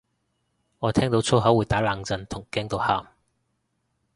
[0.79, 3.05] 我聽到粗口會打冷震同驚到喊